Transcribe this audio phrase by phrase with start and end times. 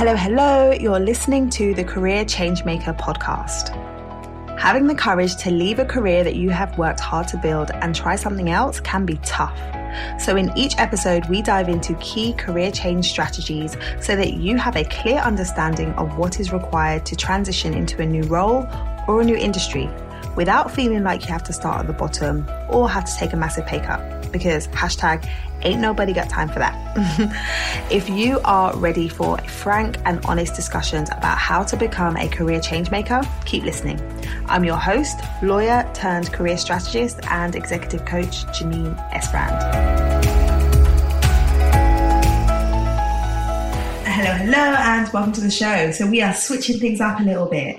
[0.00, 0.70] Hello, hello.
[0.70, 3.68] You're listening to the Career Changemaker podcast.
[4.58, 7.94] Having the courage to leave a career that you have worked hard to build and
[7.94, 9.60] try something else can be tough.
[10.18, 14.76] So, in each episode, we dive into key career change strategies so that you have
[14.76, 18.66] a clear understanding of what is required to transition into a new role
[19.06, 19.86] or a new industry
[20.34, 23.36] without feeling like you have to start at the bottom or have to take a
[23.36, 24.19] massive pay cut.
[24.32, 25.28] Because hashtag
[25.62, 26.74] ain't nobody got time for that.
[27.90, 32.60] if you are ready for frank and honest discussions about how to become a career
[32.60, 34.00] change maker, keep listening.
[34.46, 40.20] I'm your host, lawyer turned career strategist and executive coach, Janine Esbrand.
[44.04, 45.90] Hello, hello, and welcome to the show.
[45.92, 47.76] So, we are switching things up a little bit.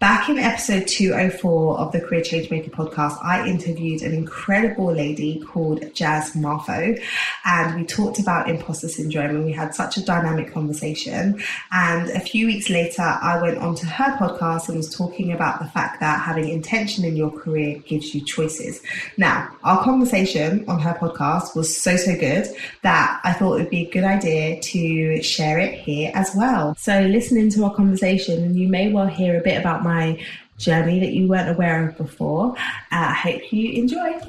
[0.00, 5.80] Back in episode 204 of the Career Changemaker podcast, I interviewed an incredible lady called
[5.92, 7.02] Jaz Marfo,
[7.44, 11.42] and we talked about imposter syndrome and we had such a dynamic conversation.
[11.72, 15.66] And a few weeks later, I went onto her podcast and was talking about the
[15.66, 18.80] fact that having intention in your career gives you choices.
[19.16, 22.46] Now, our conversation on her podcast was so, so good
[22.82, 26.76] that I thought it would be a good idea to share it here as well.
[26.76, 30.22] So, listening to our conversation, and you may well hear a bit about my
[30.58, 32.54] journey that you weren't aware of before.
[32.92, 34.20] Uh, I hope you enjoy.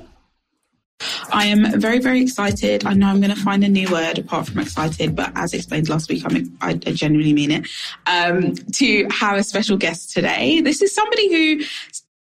[1.31, 2.85] I am very, very excited.
[2.85, 5.87] I know I'm going to find a new word apart from excited, but as explained
[5.87, 7.67] last week, I'm, I, I genuinely mean it.
[8.05, 10.61] Um, to have a special guest today.
[10.61, 11.65] This is somebody who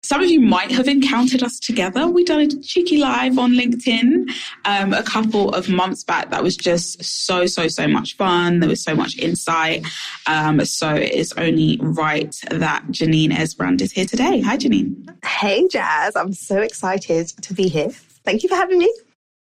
[0.09, 2.07] some of you might have encountered us together.
[2.07, 4.27] We done a cheeky live on LinkedIn
[4.65, 6.31] um, a couple of months back.
[6.31, 8.59] That was just so, so, so much fun.
[8.59, 9.85] There was so much insight.
[10.25, 14.41] Um, so it is only right that Janine Esbrand is here today.
[14.41, 15.15] Hi, Janine.
[15.23, 16.13] Hey, Jaz.
[16.15, 17.89] I'm so excited to be here.
[18.25, 18.91] Thank you for having me.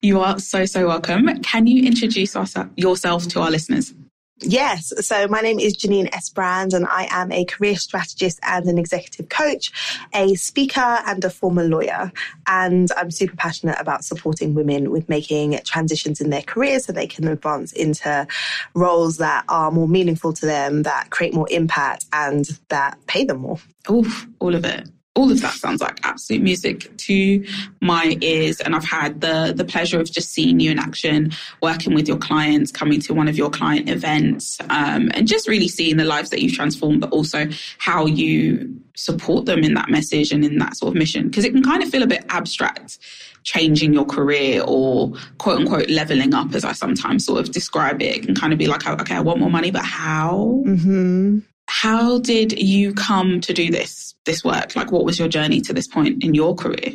[0.01, 1.41] You are so, so welcome.
[1.43, 2.35] Can you introduce
[2.75, 3.93] yourself to our listeners?
[4.41, 4.93] Yes.
[5.05, 9.29] So my name is Janine Esbrand, and I am a career strategist and an executive
[9.29, 9.71] coach,
[10.13, 12.11] a speaker and a former lawyer.
[12.45, 17.07] And I'm super passionate about supporting women with making transitions in their careers so they
[17.07, 18.27] can advance into
[18.75, 23.39] roles that are more meaningful to them, that create more impact and that pay them
[23.39, 23.59] more.
[23.89, 27.43] Oh, all of it all of that sounds like absolute music to
[27.81, 28.59] my ears.
[28.59, 32.17] And I've had the the pleasure of just seeing you in action, working with your
[32.17, 36.29] clients, coming to one of your client events, um, and just really seeing the lives
[36.29, 37.47] that you've transformed, but also
[37.79, 41.27] how you support them in that message and in that sort of mission.
[41.27, 42.99] Because it can kind of feel a bit abstract
[43.43, 48.17] changing your career or quote unquote leveling up, as I sometimes sort of describe it.
[48.17, 50.61] It can kind of be like, okay, I want more money, but how?
[50.65, 51.39] Mm-hmm.
[51.67, 54.07] How did you come to do this?
[54.27, 54.75] this work?
[54.75, 56.93] Like, what was your journey to this point in your career?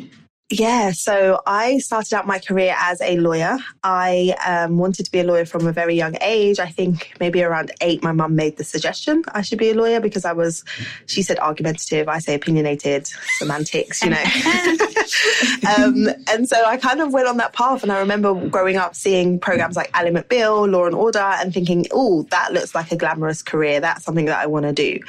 [0.49, 3.57] Yeah, so I started out my career as a lawyer.
[3.83, 6.59] I um, wanted to be a lawyer from a very young age.
[6.59, 9.99] I think maybe around eight, my mum made the suggestion I should be a lawyer
[9.99, 10.63] because I was,
[11.07, 13.07] she said argumentative, I say opinionated,
[13.39, 14.23] semantics, you know.
[15.77, 17.83] um, and so I kind of went on that path.
[17.83, 21.85] And I remember growing up seeing programs like Ally McBeal, Law and Order, and thinking,
[21.91, 23.79] oh, that looks like a glamorous career.
[23.79, 24.99] That's something that I want to do.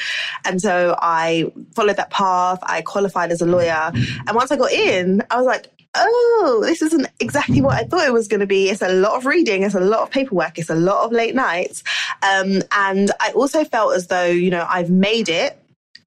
[0.44, 2.58] And so I followed that path.
[2.62, 3.92] I qualified as a lawyer.
[3.94, 8.06] And once I got in, I was like, oh, this isn't exactly what I thought
[8.06, 8.68] it was going to be.
[8.68, 11.34] It's a lot of reading, it's a lot of paperwork, it's a lot of late
[11.34, 11.82] nights.
[12.22, 15.58] Um, and I also felt as though, you know, I've made it.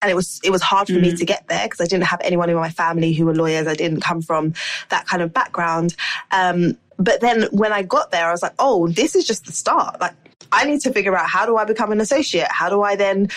[0.02, 1.02] And it was it was hard for mm.
[1.02, 3.68] me to get there because I didn't have anyone in my family who were lawyers.
[3.68, 4.53] I didn't come from
[4.90, 5.96] that kind of background.
[6.31, 9.52] Um, but then when I got there, I was like, oh, this is just the
[9.52, 10.00] start.
[10.02, 10.13] Like
[10.52, 12.47] I need to figure out how do I become an associate?
[12.50, 13.30] How do I then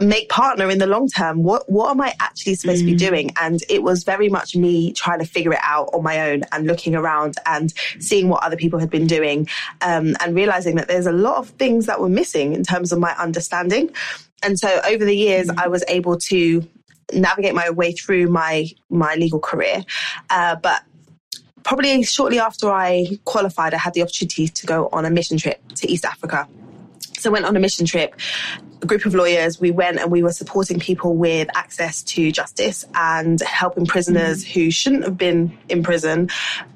[0.00, 2.86] make partner in the long term what what am i actually supposed mm.
[2.86, 3.08] to be mm.
[3.08, 6.42] doing and it was very much me trying to figure it out on my own
[6.52, 9.46] and looking around and seeing what other people had been doing
[9.82, 12.98] um, and realizing that there's a lot of things that were missing in terms of
[12.98, 13.90] my understanding
[14.42, 15.54] and so over the years mm.
[15.58, 16.66] i was able to
[17.12, 19.84] navigate my way through my my legal career
[20.30, 20.82] uh, but
[21.62, 25.60] probably shortly after i qualified i had the opportunity to go on a mission trip
[25.74, 26.48] to east africa
[27.18, 28.14] so I went on a mission trip
[28.82, 32.84] a group of lawyers, we went and we were supporting people with access to justice
[32.94, 34.52] and helping prisoners mm.
[34.52, 36.28] who shouldn't have been in prison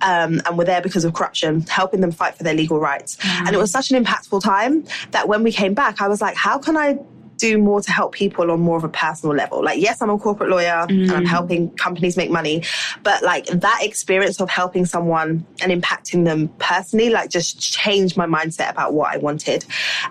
[0.02, 3.17] um, and were there because of corruption, helping them fight for their legal rights.
[3.17, 3.46] Mm.
[3.46, 6.37] And it was such an impactful time that when we came back, I was like,
[6.37, 6.99] how can I
[7.36, 9.62] do more to help people on more of a personal level.
[9.62, 11.02] Like, yes, I'm a corporate lawyer mm.
[11.02, 11.28] and I'm mm.
[11.28, 12.62] helping companies make money,
[13.02, 18.26] but like that experience of helping someone and impacting them personally, like just changed my
[18.26, 19.64] mindset about what I wanted.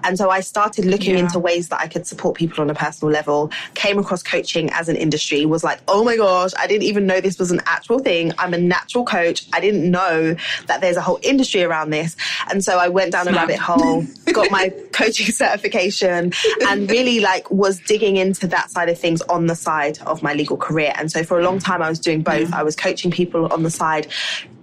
[0.04, 1.22] And so I started looking yeah.
[1.22, 4.90] into ways that I could support people on a personal level, came across coaching as
[4.90, 8.00] an industry, was like, oh my gosh, I didn't even know this was an actual
[8.00, 8.32] thing.
[8.38, 9.46] I'm a natural coach.
[9.54, 10.36] I didn't know
[10.68, 12.16] that there's a whole industry around this.
[12.50, 16.34] And so I went down a rabbit hole, got my coaching certification
[16.68, 20.34] and really like was digging into that side of things on the side of my
[20.34, 20.94] legal career.
[20.96, 22.50] And so for a long time, I was doing both.
[22.50, 22.54] Mm.
[22.54, 24.08] I was coaching people on the side,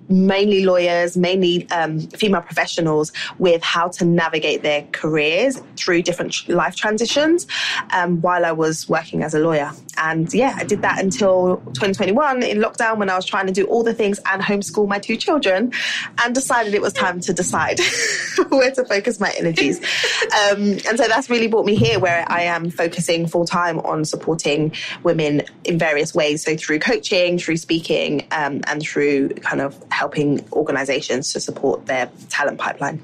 [0.08, 6.76] mainly lawyers, mainly um, female professionals, with how to navigate their careers through different life
[6.76, 7.46] transitions
[7.92, 9.72] um, while I was working as a lawyer.
[10.00, 13.66] And yeah, I did that until 2021 in lockdown when I was trying to do
[13.66, 15.72] all the things and homeschool my two children
[16.18, 17.78] and decided it was time to decide
[18.48, 19.80] where to focus my energies.
[20.30, 24.04] Um, and so that's really brought me here where I am focusing full time on
[24.04, 26.44] supporting women in various ways.
[26.44, 32.10] So through coaching, through speaking, um, and through kind of helping organizations to support their
[32.28, 33.02] talent pipeline.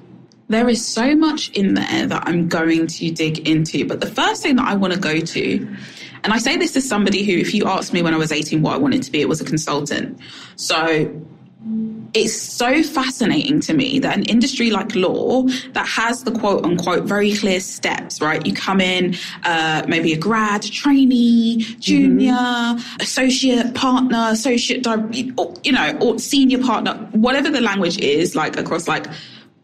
[0.48, 3.84] There is so much in there that I'm going to dig into.
[3.84, 5.76] But the first thing that I want to go to,
[6.26, 8.60] and I say this as somebody who, if you asked me when I was 18
[8.60, 10.18] what I wanted to be, it was a consultant.
[10.56, 11.08] So
[12.14, 15.44] it's so fascinating to me that an industry like law
[15.74, 18.44] that has the quote unquote very clear steps, right?
[18.44, 19.14] You come in,
[19.44, 23.00] uh, maybe a grad, trainee, junior, mm-hmm.
[23.00, 29.06] associate, partner, associate, you know, or senior partner, whatever the language is, like across like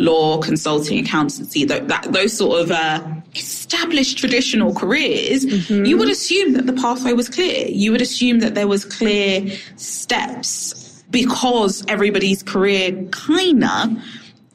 [0.02, 3.02] law, consulting, accountancy, that, that those sort of uh,
[3.34, 5.84] established traditional careers, mm-hmm.
[5.84, 7.66] you would assume that the pathway was clear.
[7.68, 14.02] You would assume that there was clear steps because everybody's career kinda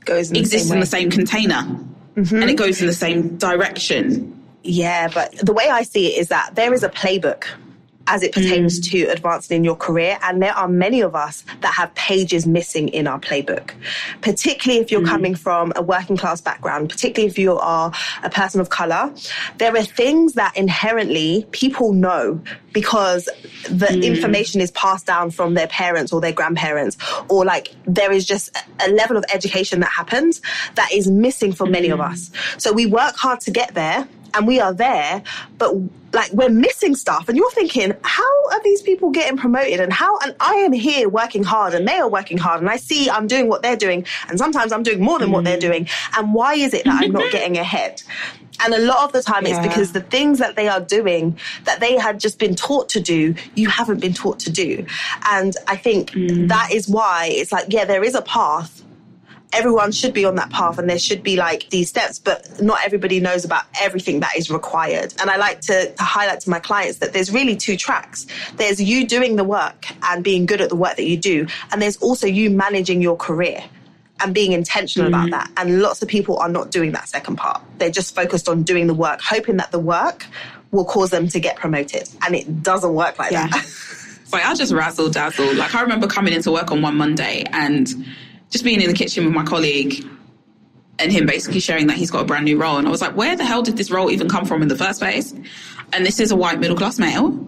[0.06, 1.64] goes exists in the same container
[2.16, 2.36] mm-hmm.
[2.36, 4.34] and it goes in the same direction.
[4.64, 7.46] Yeah, but the way I see it is that there is a playbook
[8.07, 8.92] as it pertains mm.
[8.92, 10.18] to advancing in your career.
[10.24, 13.71] And there are many of us that have pages missing in our playbook,
[14.21, 15.07] particularly if you're mm.
[15.07, 17.92] coming from a working class background, particularly if you are
[18.24, 19.13] a person of color.
[19.57, 22.42] There are things that inherently people know
[22.74, 23.25] because
[23.69, 24.04] the mm.
[24.04, 26.98] information is passed down from their parents or their grandparents,
[27.30, 28.56] or like there is just
[28.86, 30.42] a level of education that happens
[30.75, 32.12] that is missing for many of mm.
[32.12, 32.31] us.
[32.57, 34.07] So we work hard to get there
[34.38, 35.24] and we are there,
[35.57, 35.74] but
[36.13, 37.28] like we're missing stuff.
[37.28, 39.80] And you're thinking, how are these people getting promoted?
[39.80, 42.78] And how, and I am here working hard and they are working hard and I
[42.78, 44.06] see I'm doing what they're doing.
[44.30, 45.34] And sometimes I'm doing more than mm.
[45.34, 45.62] what they're mm.
[45.62, 45.88] doing.
[46.16, 48.04] And why is it that I'm not getting ahead?
[48.63, 49.57] And a lot of the time yeah.
[49.57, 53.00] it's because the things that they are doing that they had just been taught to
[53.00, 54.86] do, you haven't been taught to do.
[55.30, 56.48] And I think mm.
[56.48, 58.84] that is why it's like, yeah, there is a path,
[59.54, 62.80] everyone should be on that path and there should be like these steps, but not
[62.86, 65.14] everybody knows about everything that is required.
[65.20, 68.28] And I like to, to, highlight to my clients that there's really two tracks.
[68.56, 71.48] There's you doing the work and being good at the work that you do.
[71.72, 73.64] And there's also you managing your career
[74.20, 75.28] and being intentional mm-hmm.
[75.28, 75.52] about that.
[75.62, 77.62] And lots of people are not doing that second part.
[77.78, 80.26] They're just focused on doing the work, hoping that the work
[80.72, 82.10] will cause them to get promoted.
[82.22, 83.48] And it doesn't work like yeah.
[83.48, 83.66] that.
[84.34, 85.56] like I just razzle dazzle.
[85.56, 87.88] Like I remember coming into work on one Monday and
[88.50, 90.06] just being in the kitchen with my colleague
[91.00, 92.78] and him basically sharing that he's got a brand new role.
[92.78, 94.78] And I was like, where the hell did this role even come from in the
[94.78, 95.34] first place?
[95.94, 97.48] And this is a white middle class male.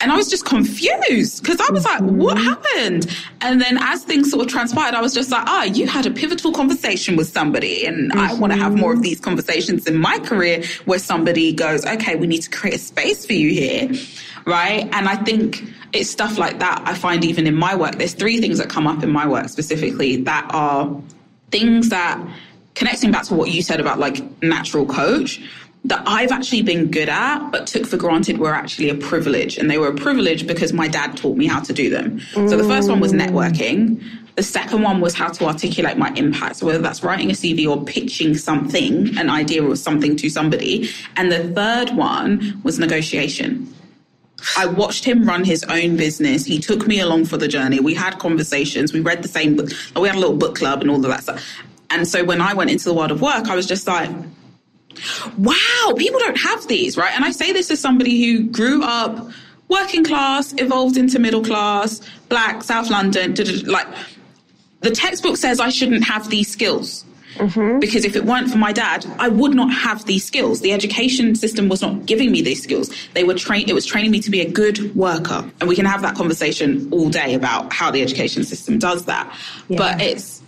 [0.00, 2.46] And I was just confused because I was like, what mm-hmm.
[2.46, 3.18] happened?
[3.40, 6.06] And then as things sort of transpired, I was just like, ah, oh, you had
[6.06, 7.84] a pivotal conversation with somebody.
[7.84, 8.18] And mm-hmm.
[8.18, 12.14] I want to have more of these conversations in my career where somebody goes, okay,
[12.14, 13.90] we need to create a space for you here.
[14.48, 14.88] Right.
[14.92, 15.62] And I think
[15.92, 17.96] it's stuff like that I find even in my work.
[17.96, 21.00] There's three things that come up in my work specifically that are
[21.50, 22.18] things that
[22.74, 25.40] connecting back to what you said about like natural coach
[25.84, 29.58] that I've actually been good at, but took for granted were actually a privilege.
[29.58, 32.20] And they were a privilege because my dad taught me how to do them.
[32.32, 32.48] Mm.
[32.48, 34.02] So the first one was networking.
[34.36, 36.56] The second one was how to articulate my impact.
[36.56, 40.88] So whether that's writing a CV or pitching something, an idea or something to somebody.
[41.16, 43.72] And the third one was negotiation.
[44.56, 46.44] I watched him run his own business.
[46.44, 47.80] He took me along for the journey.
[47.80, 48.92] We had conversations.
[48.92, 49.70] We read the same book.
[49.96, 51.44] We had a little book club and all of that stuff.
[51.90, 54.10] And so when I went into the world of work, I was just like,
[55.36, 57.12] wow, people don't have these, right?
[57.14, 59.30] And I say this as somebody who grew up
[59.68, 63.34] working class, evolved into middle class, black, South London,
[63.66, 63.86] like
[64.80, 67.04] the textbook says I shouldn't have these skills.
[67.34, 67.78] Mm-hmm.
[67.78, 70.60] Because if it weren't for my dad, I would not have these skills.
[70.60, 72.90] The education system was not giving me these skills.
[73.14, 73.68] They were train.
[73.68, 76.88] It was training me to be a good worker, and we can have that conversation
[76.92, 79.32] all day about how the education system does that.
[79.68, 79.78] Yeah.
[79.78, 80.42] But it's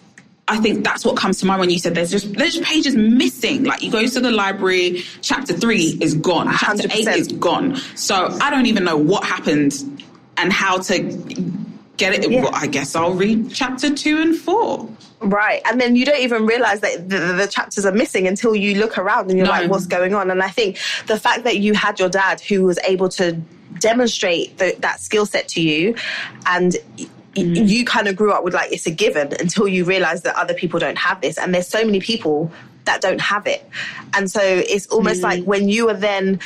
[0.50, 3.64] I think that's what comes to mind when you said there's just there's pages missing.
[3.64, 6.96] Like you go to the library, chapter three is gone, chapter 100%.
[6.96, 7.76] eight is gone.
[7.94, 9.74] So I don't even know what happened
[10.36, 11.02] and how to
[12.00, 12.30] get it.
[12.30, 12.42] Yeah.
[12.42, 14.88] Well, I guess I'll read chapter two and four.
[15.20, 15.60] Right.
[15.66, 18.96] And then you don't even realize that the, the, chapters are missing until you look
[18.96, 19.52] around and you're no.
[19.52, 20.30] like, what's going on?
[20.30, 23.38] And I think the fact that you had your dad who was able to
[23.78, 25.94] demonstrate the, that skill set to you
[26.46, 27.68] and mm.
[27.68, 30.54] you kind of grew up with like it's a given until you realize that other
[30.54, 32.50] people don't have this and there's so many people
[32.84, 33.68] that don't have it
[34.14, 35.24] and so it's almost mm.
[35.24, 36.40] like when you are then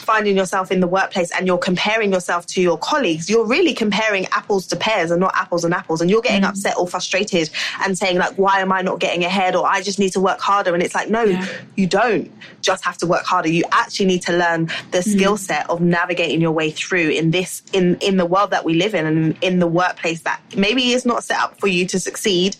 [0.00, 4.26] finding yourself in the workplace and you're comparing yourself to your colleagues, you're really comparing
[4.26, 6.00] apples to pears and not apples and apples.
[6.00, 6.48] And you're getting mm.
[6.48, 7.50] upset or frustrated
[7.82, 9.54] and saying, like, why am I not getting ahead?
[9.54, 10.74] Or I just need to work harder.
[10.74, 11.46] And it's like, no, yeah.
[11.76, 12.30] you don't
[12.60, 13.48] just have to work harder.
[13.48, 15.12] You actually need to learn the mm.
[15.12, 18.74] skill set of navigating your way through in this, in, in the world that we
[18.74, 22.00] live in and in the workplace that maybe is not set up for you to
[22.00, 22.56] succeed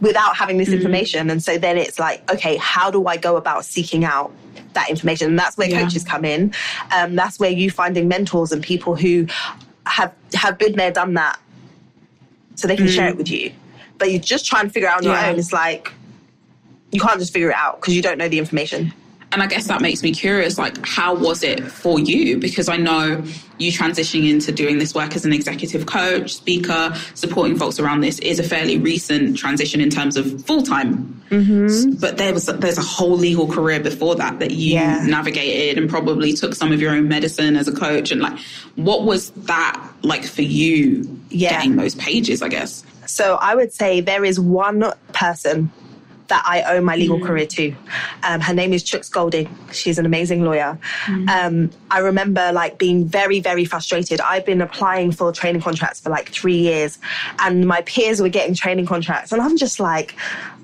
[0.00, 0.74] without having this mm.
[0.74, 1.30] information.
[1.30, 4.32] And so then it's like, okay, how do I go about seeking out
[4.74, 5.28] that information.
[5.28, 5.82] And that's where yeah.
[5.82, 6.52] coaches come in.
[6.94, 9.26] Um, that's where you finding mentors and people who
[9.86, 11.38] have have been there, done that,
[12.54, 12.94] so they can mm.
[12.94, 13.52] share it with you.
[13.98, 15.20] But you're just trying to figure it out on yeah.
[15.22, 15.38] your own.
[15.38, 15.92] It's like
[16.90, 18.92] you can't just figure it out because you don't know the information
[19.34, 22.76] and I guess that makes me curious like how was it for you because I
[22.76, 23.22] know
[23.58, 28.20] you transitioning into doing this work as an executive coach speaker supporting folks around this
[28.20, 31.96] is a fairly recent transition in terms of full-time mm-hmm.
[31.96, 35.04] but there was there's a whole legal career before that that you yeah.
[35.04, 38.38] navigated and probably took some of your own medicine as a coach and like
[38.76, 41.50] what was that like for you yeah.
[41.50, 45.72] getting those pages I guess so I would say there is one person
[46.28, 47.26] that I owe my legal mm.
[47.26, 47.74] career to.
[48.22, 49.54] Um, her name is Chooks Golding.
[49.72, 50.78] She's an amazing lawyer.
[51.06, 51.28] Mm.
[51.28, 54.20] Um, I remember like being very, very frustrated.
[54.20, 56.98] I've been applying for training contracts for like three years,
[57.38, 60.14] and my peers were getting training contracts, and I'm just like,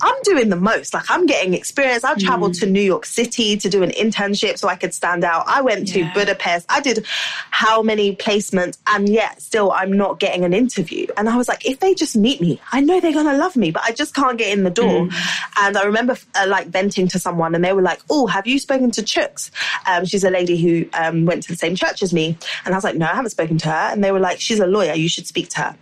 [0.02, 0.94] I'm doing the most.
[0.94, 2.04] Like I'm getting experience.
[2.04, 2.60] I've traveled mm.
[2.60, 5.44] to New York City to do an internship so I could stand out.
[5.46, 6.08] I went yeah.
[6.08, 6.66] to Budapest.
[6.68, 7.06] I did
[7.50, 11.06] how many placements, and yet still I'm not getting an interview.
[11.16, 13.70] And I was like, if they just meet me, I know they're gonna love me,
[13.70, 15.06] but I just can't get in the door.
[15.06, 15.49] Mm.
[15.56, 18.58] And I remember uh, like venting to someone, and they were like, "Oh, have you
[18.58, 19.50] spoken to Chooks?"
[19.86, 22.76] Um, she's a lady who um, went to the same church as me, and I
[22.76, 24.94] was like, "No, I haven't spoken to her." And they were like, "She's a lawyer.
[24.94, 25.76] You should speak to her."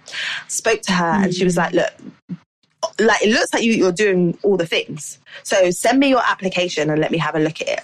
[0.48, 1.24] Spoke to her, mm.
[1.24, 1.92] and she was like, "Look."
[3.00, 5.18] Like it looks like you, you're doing all the things.
[5.42, 7.80] So send me your application and let me have a look at it.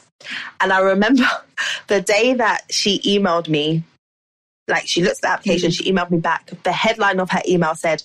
[0.61, 1.25] And I remember
[1.88, 3.83] the day that she emailed me
[4.69, 5.76] like she looked at the application, mm.
[5.76, 6.50] she emailed me back.
[6.62, 8.03] The headline of her email said,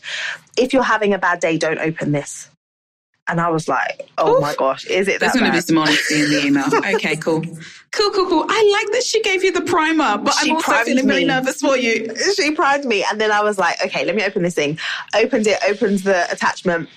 [0.58, 2.50] If you're having a bad day, don't open this.
[3.30, 4.42] And I was like, oh Oof.
[4.42, 5.34] my gosh, is it that?
[5.34, 6.66] There's going to be some honesty in the email.
[6.96, 7.42] okay, cool.
[7.92, 8.46] Cool, cool, cool.
[8.48, 11.14] I like that she gave you the primer, but she I'm also feeling me.
[11.14, 12.14] really nervous for you.
[12.36, 13.06] She primed me.
[13.10, 14.80] And then I was like, okay, let me open this thing.
[15.16, 16.90] Opened it, opens the attachment,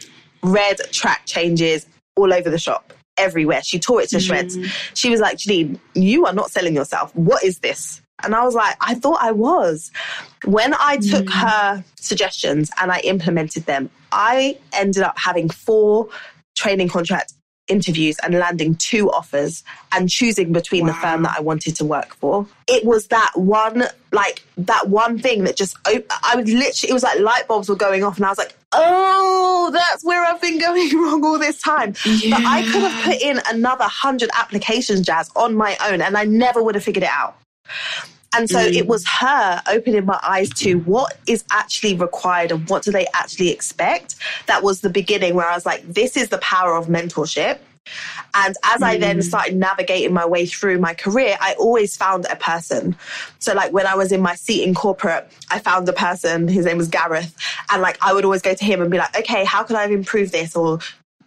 [0.43, 1.87] red track changes
[2.17, 3.63] all over the shop, everywhere.
[3.63, 4.57] She tore it to shreds.
[4.57, 4.71] Mm.
[4.95, 7.15] She was like, Janine, you are not selling yourself.
[7.15, 8.01] What is this?
[8.25, 9.91] And I was like, I thought I was.
[10.45, 11.33] When I took mm.
[11.33, 16.09] her suggestions and I implemented them, I ended up having four
[16.55, 17.33] training contract
[17.69, 19.63] interviews and landing two offers
[19.93, 20.93] and choosing between wow.
[20.93, 22.47] the firm that I wanted to work for.
[22.69, 26.03] It was that one, like that one thing that just, I
[26.37, 29.71] was literally, it was like light bulbs were going off and I was like, oh,
[29.73, 31.95] that's where I've been going wrong all this time.
[32.05, 32.37] Yeah.
[32.37, 36.25] But I could have put in another hundred applications, Jaz, on my own and I
[36.25, 37.37] never would have figured it out.
[38.35, 38.73] And so mm.
[38.73, 43.07] it was her opening my eyes to what is actually required and what do they
[43.15, 44.17] actually expect.
[44.47, 47.59] That was the beginning where I was like, this is the power of mentorship.
[48.35, 48.87] And as mm.
[48.87, 49.23] I then mm.
[49.23, 52.97] started navigating my way through my career, I always found a person.
[53.41, 56.65] So, like when I was in my seat in corporate, I found a person, his
[56.65, 57.35] name was Gareth.
[57.71, 59.87] And like I would always go to him and be like, okay, how could I
[59.87, 60.55] improve this?
[60.57, 60.79] Or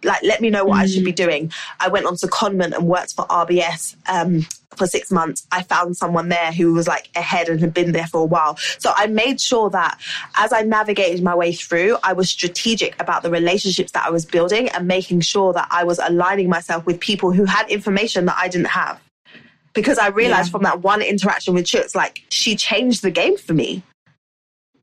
[0.02, 0.82] like let me know what mm.
[0.82, 1.16] I should be mm.
[1.16, 1.52] doing.
[1.78, 5.46] I went on to secondment and worked for RBS um, for six months.
[5.52, 8.56] I found someone there who was like ahead and had been there for a while.
[8.78, 10.00] So I made sure that
[10.36, 14.24] as I navigated my way through, I was strategic about the relationships that I was
[14.24, 18.36] building and making sure that I was aligning myself with people who had information that
[18.38, 19.00] I didn't have.
[19.72, 20.52] Because I realized yeah.
[20.52, 23.82] from that one interaction with Chooks, like she changed the game for me.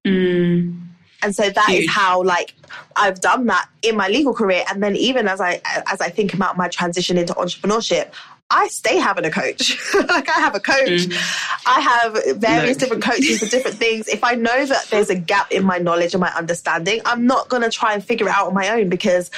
[0.05, 0.79] Mm.
[1.23, 1.85] And so that Huge.
[1.85, 2.53] is how like
[2.95, 4.65] I've done that in my legal career.
[4.69, 8.11] And then even as I as I think about my transition into entrepreneurship,
[8.53, 9.77] I stay having a coach.
[9.95, 11.07] like I have a coach.
[11.07, 11.61] Mm.
[11.65, 14.07] I have various different coaches for different things.
[14.07, 17.49] If I know that there's a gap in my knowledge and my understanding, I'm not
[17.49, 19.31] going to try and figure it out on my own because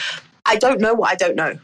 [0.46, 1.58] I don't know what I don't know.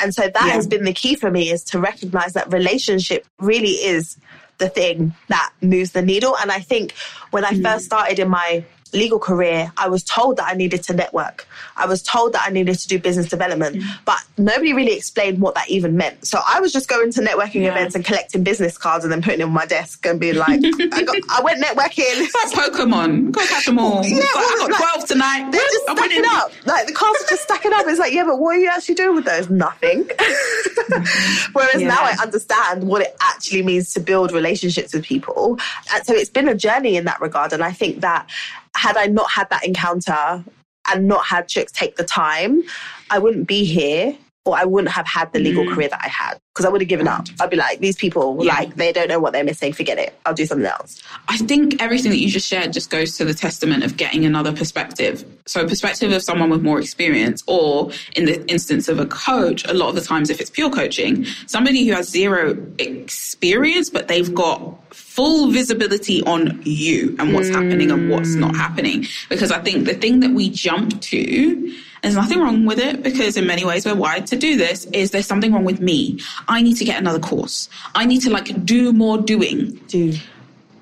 [0.00, 0.52] And so that yeah.
[0.52, 4.16] has been the key for me is to recognize that relationship really is
[4.58, 6.36] the thing that moves the needle.
[6.36, 6.92] And I think
[7.32, 7.62] when I mm.
[7.62, 11.46] first started in my legal career, I was told that I needed to network.
[11.76, 13.84] I was told that I needed to do business development, mm.
[14.04, 16.26] but nobody really explained what that even meant.
[16.26, 17.72] So I was just going to networking yeah.
[17.72, 20.60] events and collecting business cards and then putting them on my desk and being like,
[20.92, 22.28] I, got, I went networking.
[22.54, 23.32] Like Pokemon.
[23.32, 24.04] Go catch them all.
[24.18, 25.50] Yeah, like, I got like, 12 tonight.
[25.52, 26.52] They're just stacking up.
[26.66, 27.84] Like the cards are just stacking up.
[27.86, 29.48] It's like, yeah, but what are you actually doing with those?
[29.50, 30.04] Nothing.
[31.52, 31.88] Whereas yeah.
[31.88, 35.58] now I understand what it actually means to build relationships with people.
[35.92, 37.52] And so it's been a journey in that regard.
[37.52, 38.28] And I think that
[38.78, 40.44] had I not had that encounter
[40.90, 42.62] and not had Chooks take the time,
[43.10, 45.74] I wouldn't be here or I wouldn't have had the legal mm.
[45.74, 47.26] career that I had because I would have given up.
[47.40, 48.54] I'd be like, these people, yeah.
[48.54, 49.72] like, they don't know what they're missing.
[49.72, 50.18] Forget it.
[50.26, 51.02] I'll do something else.
[51.28, 54.52] I think everything that you just shared just goes to the testament of getting another
[54.52, 55.24] perspective.
[55.46, 59.74] So, perspective of someone with more experience, or in the instance of a coach, a
[59.74, 64.34] lot of the times, if it's pure coaching, somebody who has zero experience, but they've
[64.34, 67.54] got full visibility on you and what's mm.
[67.54, 69.06] happening and what's not happening.
[69.28, 73.36] Because I think the thing that we jump to there's nothing wrong with it because
[73.36, 74.84] in many ways we're wired to do this.
[74.86, 76.20] Is there something wrong with me?
[76.46, 77.68] I need to get another course.
[77.94, 79.72] I need to like do more doing.
[79.88, 80.14] Do.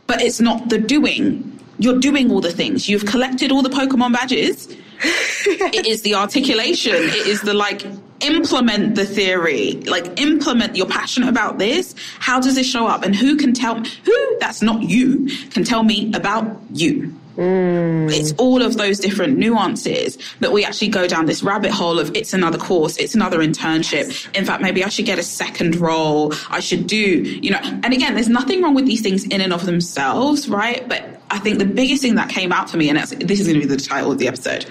[0.06, 1.52] But it's not the doing.
[1.78, 2.88] You're doing all the things.
[2.88, 4.68] You've collected all the Pokemon badges.
[5.00, 6.94] it is the articulation.
[6.94, 7.84] It is the like
[8.20, 9.72] implement the theory.
[9.82, 10.76] Like implement.
[10.76, 11.94] You're passionate about this.
[12.18, 13.04] How does this show up?
[13.04, 13.76] And who can tell?
[13.76, 17.14] Who that's not you can tell me about you.
[17.36, 18.12] Mm.
[18.12, 22.14] It's all of those different nuances that we actually go down this rabbit hole of
[22.16, 24.34] it's another course, it's another internship.
[24.34, 26.32] In fact, maybe I should get a second role.
[26.50, 29.52] I should do, you know, and again, there's nothing wrong with these things in and
[29.52, 30.88] of themselves, right?
[30.88, 33.60] But I think the biggest thing that came out for me, and this is going
[33.60, 34.66] to be the title of the episode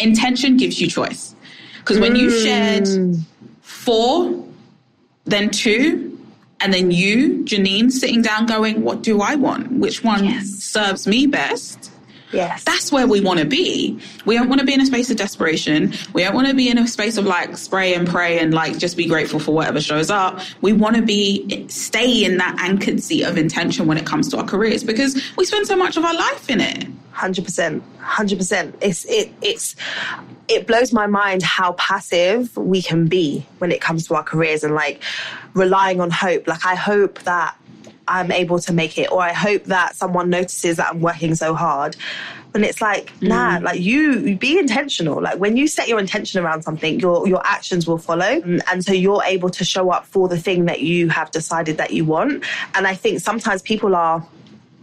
[0.00, 1.34] intention gives you choice.
[1.78, 3.22] Because when you shared mm.
[3.60, 4.44] four,
[5.24, 6.18] then two,
[6.60, 9.72] and then you, Janine, sitting down going, What do I want?
[9.72, 10.46] Which one yes.
[10.48, 11.89] serves me best?
[12.32, 12.64] Yes.
[12.64, 14.00] That's where we want to be.
[14.24, 15.92] We don't want to be in a space of desperation.
[16.12, 18.78] We don't want to be in a space of like spray and pray and like
[18.78, 20.40] just be grateful for whatever shows up.
[20.60, 24.38] We want to be, stay in that anchored seat of intention when it comes to
[24.38, 26.86] our careers because we spend so much of our life in it.
[27.12, 28.76] Hundred percent, hundred percent.
[28.80, 29.74] It's it it's
[30.48, 34.64] it blows my mind how passive we can be when it comes to our careers
[34.64, 35.02] and like
[35.52, 36.46] relying on hope.
[36.46, 37.56] Like I hope that
[38.10, 41.54] I'm able to make it, or I hope that someone notices that I'm working so
[41.54, 41.96] hard.
[42.52, 43.28] And it's like, mm.
[43.28, 45.22] nah, like you be intentional.
[45.22, 48.42] Like when you set your intention around something, your your actions will follow.
[48.70, 51.92] And so you're able to show up for the thing that you have decided that
[51.92, 52.44] you want.
[52.74, 54.26] And I think sometimes people are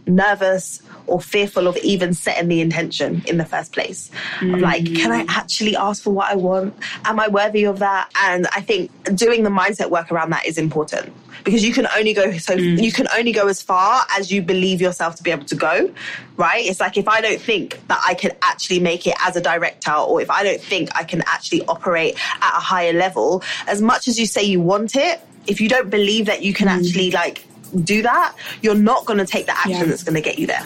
[0.08, 4.10] nervous or fearful of even setting the intention in the first place.
[4.40, 4.60] Mm.
[4.60, 6.74] Like, can I actually ask for what I want?
[7.04, 8.10] Am I worthy of that?
[8.24, 11.12] And I think doing the mindset work around that is important
[11.44, 12.82] because you can only go so mm.
[12.82, 15.90] you can only go as far as you believe yourself to be able to go
[16.36, 19.40] right it's like if i don't think that i can actually make it as a
[19.40, 23.80] director or if i don't think i can actually operate at a higher level as
[23.80, 26.76] much as you say you want it if you don't believe that you can mm.
[26.76, 27.44] actually like
[27.84, 29.84] do that, you're not going to take the action yeah.
[29.84, 30.64] that's going to get you there.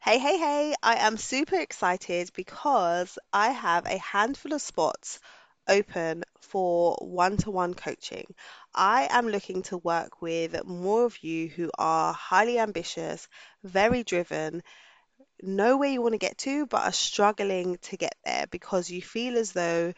[0.00, 5.18] Hey, hey, hey, I am super excited because I have a handful of spots
[5.66, 8.26] open for one to one coaching.
[8.72, 13.26] I am looking to work with more of you who are highly ambitious,
[13.64, 14.62] very driven,
[15.42, 19.02] know where you want to get to, but are struggling to get there because you
[19.02, 19.92] feel as though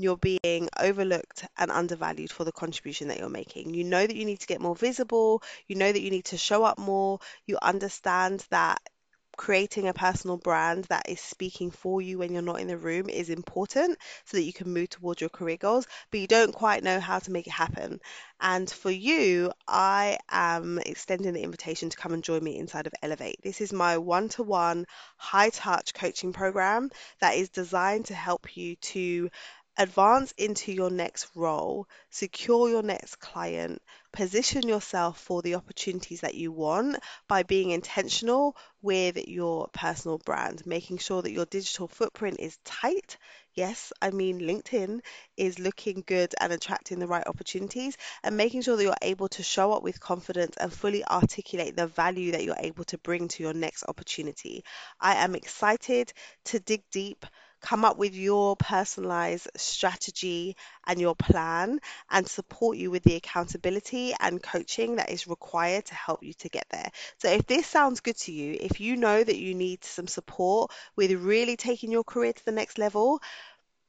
[0.00, 3.74] you're being overlooked and undervalued for the contribution that you're making.
[3.74, 6.38] You know that you need to get more visible, you know that you need to
[6.38, 8.80] show up more, you understand that
[9.36, 13.08] creating a personal brand that is speaking for you when you're not in the room
[13.08, 16.82] is important so that you can move towards your career goals, but you don't quite
[16.82, 18.00] know how to make it happen.
[18.38, 22.92] And for you, I am extending the invitation to come and join me inside of
[23.02, 23.40] Elevate.
[23.42, 24.86] This is my one to one,
[25.16, 29.30] high touch coaching program that is designed to help you to
[29.76, 33.80] advance into your next role, secure your next client,
[34.12, 36.96] position yourself for the opportunities that you want
[37.28, 43.16] by being intentional with your personal brand, making sure that your digital footprint is tight.
[43.54, 45.00] Yes, I mean, LinkedIn
[45.36, 49.42] is looking good and attracting the right opportunities, and making sure that you're able to
[49.42, 53.42] show up with confidence and fully articulate the value that you're able to bring to
[53.42, 54.64] your next opportunity.
[55.00, 56.12] I am excited
[56.46, 57.26] to dig deep
[57.60, 64.14] come up with your personalized strategy and your plan and support you with the accountability
[64.20, 66.90] and coaching that is required to help you to get there.
[67.18, 70.70] So, if this sounds good to you, if you know that you need some support
[70.96, 73.20] with really taking your career to the next level,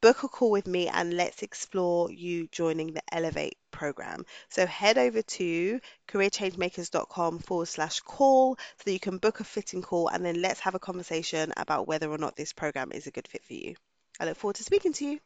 [0.01, 4.25] book a call with me and let's explore you joining the Elevate program.
[4.49, 9.81] So head over to careerchangemakers.com forward slash call so that you can book a fitting
[9.81, 13.11] call and then let's have a conversation about whether or not this program is a
[13.11, 13.75] good fit for you.
[14.19, 15.19] I look forward to speaking to you.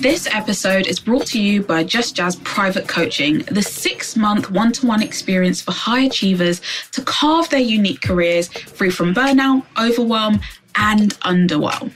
[0.00, 4.70] This episode is brought to you by Just Jazz Private Coaching, the six month one
[4.74, 6.60] to one experience for high achievers
[6.92, 10.40] to carve their unique careers free from burnout, overwhelm,
[10.78, 11.92] and underwhelm.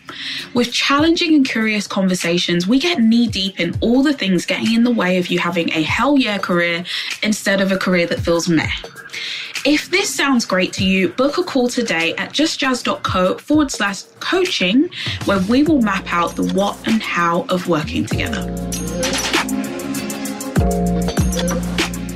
[0.54, 4.84] With challenging and curious conversations, we get knee deep in all the things getting in
[4.84, 6.84] the way of you having a hell yeah career
[7.22, 8.70] instead of a career that feels meh.
[9.64, 14.90] If this sounds great to you, book a call today at justjazz.co forward slash coaching,
[15.24, 18.42] where we will map out the what and how of working together.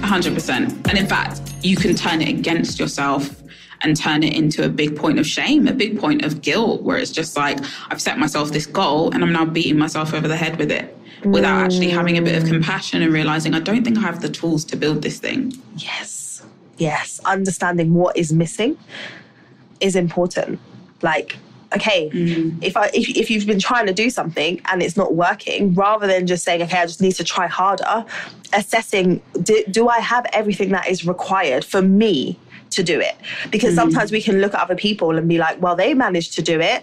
[0.02, 0.88] 100%.
[0.88, 3.30] And in fact, you can turn it against yourself
[3.86, 6.98] and turn it into a big point of shame, a big point of guilt, where
[6.98, 10.36] it's just like, I've set myself this goal and I'm now beating myself over the
[10.36, 13.98] head with it without actually having a bit of compassion and realizing I don't think
[13.98, 15.52] I have the tools to build this thing.
[15.76, 16.44] Yes.
[16.76, 17.20] Yes.
[17.24, 18.76] Understanding what is missing
[19.80, 20.60] is important.
[21.02, 21.36] Like,
[21.74, 22.62] okay, mm.
[22.62, 26.06] if I if, if you've been trying to do something and it's not working, rather
[26.06, 28.04] than just saying, okay, I just need to try harder,
[28.52, 32.38] assessing do, do I have everything that is required for me
[32.70, 33.16] to do it.
[33.50, 33.76] Because mm.
[33.76, 36.60] sometimes we can look at other people and be like well they managed to do
[36.60, 36.82] it.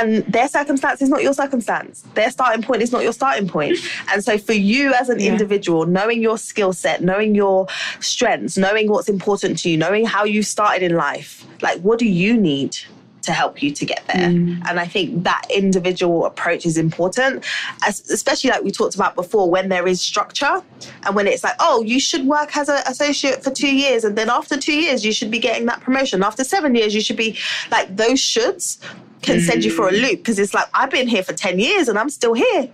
[0.00, 2.02] And their circumstance is not your circumstance.
[2.14, 3.78] Their starting point is not your starting point.
[4.12, 5.32] And so for you as an yeah.
[5.32, 7.66] individual knowing your skill set knowing your
[8.00, 12.06] strengths knowing what's important to you knowing how you started in life like what do
[12.06, 12.76] you need
[13.22, 14.28] to help you to get there.
[14.28, 14.62] Mm.
[14.68, 17.44] And I think that individual approach is important,
[17.86, 20.62] as, especially like we talked about before, when there is structure
[21.04, 24.04] and when it's like, oh, you should work as an associate for two years.
[24.04, 26.22] And then after two years, you should be getting that promotion.
[26.22, 27.38] After seven years, you should be
[27.70, 28.78] like those shoulds
[29.22, 29.46] can mm.
[29.46, 30.02] send you for a mm.
[30.02, 32.68] loop because it's like, I've been here for 10 years and I'm still here.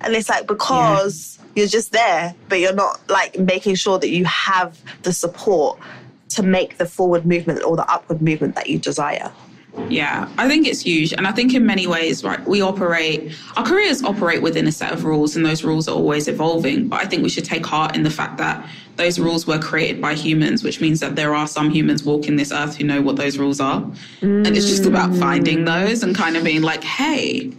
[0.00, 1.50] And it's like, because yeah.
[1.56, 5.78] you're just there, but you're not like making sure that you have the support
[6.30, 9.30] to make the forward movement or the upward movement that you desire.
[9.88, 11.12] Yeah, I think it's huge.
[11.12, 14.92] And I think in many ways, right, we operate, our careers operate within a set
[14.92, 16.88] of rules, and those rules are always evolving.
[16.88, 20.00] But I think we should take heart in the fact that those rules were created
[20.00, 23.16] by humans, which means that there are some humans walking this earth who know what
[23.16, 23.80] those rules are.
[24.20, 24.46] Mm.
[24.46, 27.52] And it's just about finding those and kind of being like, hey,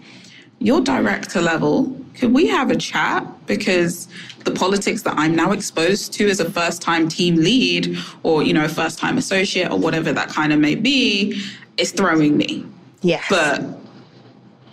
[0.60, 3.26] your director level, could we have a chat?
[3.48, 4.08] Because
[4.46, 8.54] the politics that I'm now exposed to as a first time team lead or, you
[8.54, 11.42] know, a first time associate or whatever that kind of may be
[11.78, 12.66] it's throwing me.
[13.02, 13.22] Yeah.
[13.30, 13.62] But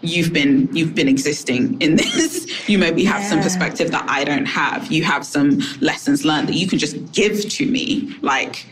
[0.03, 2.69] you've been you've been existing in this.
[2.69, 3.29] you maybe have yeah.
[3.29, 4.91] some perspective that I don't have.
[4.91, 8.17] You have some lessons learned that you can just give to me.
[8.23, 8.67] Like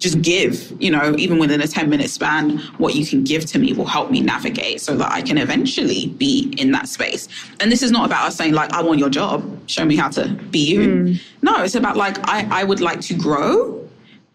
[0.00, 3.58] just give, you know, even within a 10 minute span, what you can give to
[3.58, 7.28] me will help me navigate so that I can eventually be in that space.
[7.60, 10.08] And this is not about us saying, like, I want your job, show me how
[10.08, 10.80] to be you.
[10.80, 11.22] Mm.
[11.42, 13.79] No, it's about like, I, I would like to grow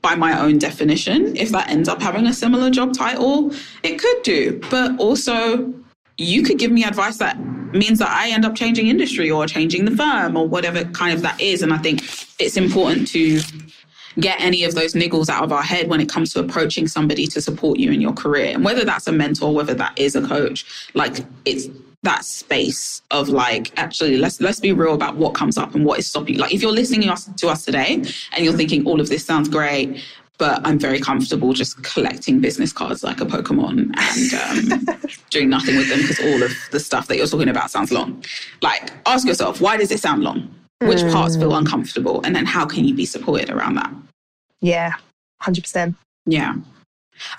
[0.06, 1.36] by my own definition.
[1.36, 4.62] If that ends up having a similar job title, it could do.
[4.70, 5.74] But also,
[6.20, 7.40] you could give me advice that
[7.74, 11.24] means that I end up changing industry or changing the firm or whatever kind of
[11.24, 11.64] that is.
[11.64, 12.04] And I think
[12.38, 13.42] it's important to
[14.20, 17.26] get any of those niggles out of our head when it comes to approaching somebody
[17.26, 18.54] to support you in your career.
[18.54, 21.66] And whether that's a mentor, whether that is a coach, like it's
[22.06, 26.00] that space of like actually let's let's be real about what comes up and what
[26.00, 27.96] is stopping you like if you're listening to us today
[28.34, 30.02] and you're thinking all of this sounds great
[30.38, 34.98] but I'm very comfortable just collecting business cards like a Pokemon and um,
[35.30, 38.24] doing nothing with them because all of the stuff that you're talking about sounds long.
[38.62, 40.54] Like, ask yourself, why does it sound long?
[40.82, 41.60] Which parts feel mm.
[41.60, 42.22] uncomfortable?
[42.26, 43.94] And then how can you be supported around that?
[44.62, 44.96] Yeah,
[45.42, 45.96] 100%.
[46.26, 46.56] Yeah.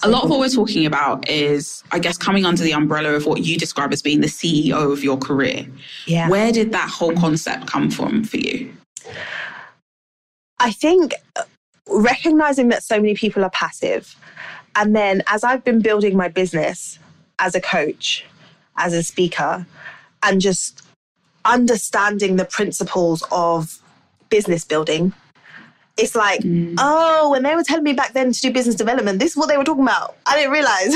[0.02, 3.26] A lot of what we're talking about is, I guess, coming under the umbrella of
[3.26, 5.66] what you describe as being the CEO of your career.
[6.06, 6.28] Yeah.
[6.28, 8.72] Where did that whole concept come from for you?
[10.58, 11.42] I think uh,
[11.88, 14.16] recognizing that so many people are passive.
[14.74, 16.98] And then as I've been building my business
[17.38, 18.24] as a coach,
[18.76, 19.66] as a speaker,
[20.22, 20.82] and just
[21.44, 23.80] understanding the principles of
[24.28, 25.12] business building
[25.96, 26.74] it's like, mm.
[26.78, 29.48] oh, when they were telling me back then to do business development, this is what
[29.48, 30.16] they were talking about.
[30.26, 30.94] I didn't realize.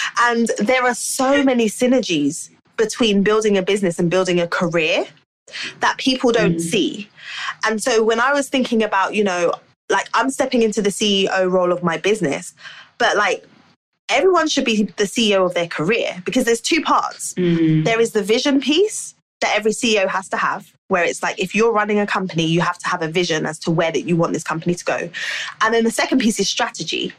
[0.20, 5.06] and there are so many synergies between building a business and building a career
[5.80, 6.60] that people don't mm.
[6.60, 7.08] see.
[7.64, 9.54] And so when I was thinking about, you know,
[9.88, 12.54] like I'm stepping into the CEO role of my business,
[12.98, 13.44] but like
[14.08, 17.34] everyone should be the CEO of their career because there's two parts.
[17.34, 17.84] Mm.
[17.84, 21.54] There is the vision piece that every CEO has to have, where it's like if
[21.54, 24.16] you're running a company, you have to have a vision as to where that you
[24.16, 25.08] want this company to go.
[25.60, 27.12] And then the second piece is strategy.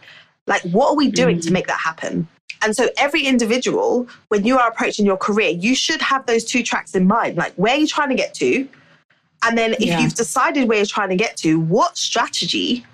[0.45, 1.43] Like, what are we doing mm.
[1.43, 2.27] to make that happen?
[2.63, 6.63] And so every individual, when you are approaching your career, you should have those two
[6.63, 7.37] tracks in mind.
[7.37, 8.67] Like where are you're trying to get to.
[9.43, 9.99] And then if Yeah.
[10.01, 12.85] you've decided where you're trying to get to, what strategy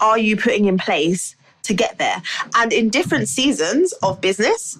[0.00, 2.20] are you putting in place to get there?
[2.56, 4.76] And in different seasons of business,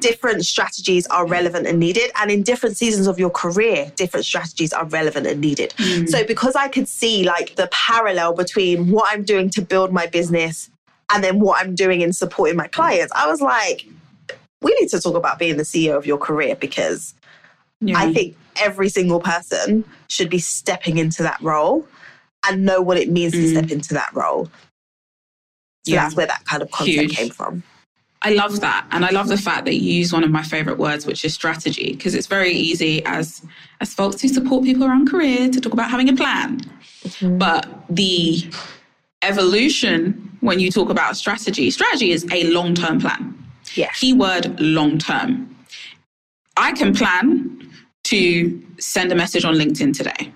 [0.00, 2.10] different strategies are relevant and needed.
[2.20, 5.74] And in different seasons of your career, different strategies are relevant and needed.
[6.08, 10.06] So because I could see like the parallel between what I'm doing to build my
[10.06, 10.70] business
[11.12, 13.86] and then what I'm doing in supporting my clients, I was like,
[14.60, 17.14] we need to talk about being the CEO of your career because
[17.80, 17.98] Yeah.
[17.98, 21.86] I think every single person should be stepping into that role
[22.48, 23.50] and know what it means to Mm.
[23.50, 24.46] step into that role.
[25.84, 26.02] So Yeah.
[26.04, 27.16] that's where that kind of concept Huge.
[27.16, 27.62] came from.
[28.24, 28.86] I love that.
[28.92, 31.34] And I love the fact that you use one of my favorite words, which is
[31.34, 33.42] strategy, because it's very easy as
[33.80, 36.60] as folks who support people around career to talk about having a plan.
[37.04, 37.38] Mm-hmm.
[37.38, 38.48] But the
[39.22, 43.38] evolution when you talk about strategy, strategy is a long-term plan.
[43.74, 43.98] Yes.
[43.98, 45.56] Keyword long term.
[46.56, 47.70] I can plan
[48.04, 50.32] to send a message on LinkedIn today.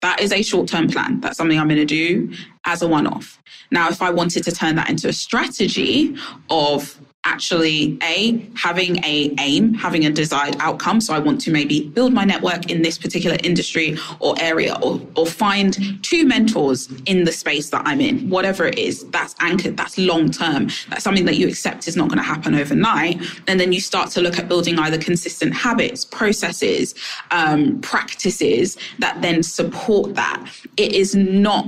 [0.00, 1.20] That is a short term plan.
[1.20, 2.32] That's something I'm going to do
[2.64, 3.38] as a one off.
[3.70, 6.16] Now, if I wanted to turn that into a strategy
[6.48, 11.00] of actually a having a aim having a desired outcome.
[11.00, 15.00] So i want to maybe build my network in this particular industry or area or,
[15.16, 18.30] or find two mentors in the space that i'm in.
[18.30, 22.08] Whatever it is that's anchored that's long term that's something that you accept is not
[22.08, 23.20] going to happen overnight.
[23.46, 26.94] And then you start to look at building either consistent habits processes
[27.30, 30.50] um, practices that then support that.
[30.78, 31.66] It is not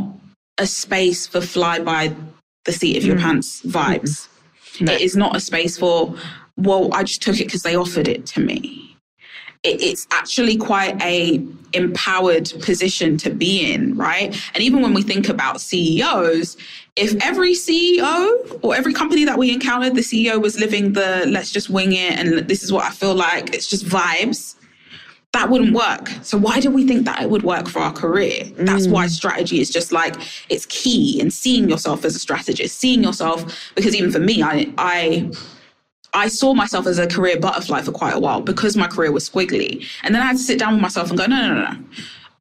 [0.56, 2.14] a space for fly by
[2.64, 4.28] the seat of your pants vibes
[4.80, 6.14] it is not a space for,
[6.56, 8.96] well, I just took it because they offered it to me.
[9.62, 14.36] It, it's actually quite a empowered position to be in, right?
[14.54, 16.56] And even when we think about CEOs,
[16.96, 21.50] if every CEO or every company that we encountered, the CEO was living the let's
[21.50, 24.56] just wing it and this is what I feel like, it's just vibes,
[25.32, 25.76] that wouldn't mm.
[25.76, 26.08] work.
[26.22, 28.44] So why do we think that it would work for our career?
[28.56, 29.10] That's why mm.
[29.10, 30.14] strategy is just like
[30.50, 34.72] it's key and seeing yourself as a strategist, seeing yourself because even for me, I
[34.76, 35.30] I
[36.14, 39.28] I saw myself as a career butterfly for quite a while because my career was
[39.28, 39.86] squiggly.
[40.02, 41.78] And then I had to sit down with myself and go, no, no, no, no.